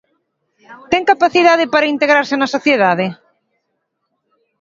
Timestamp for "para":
1.73-1.91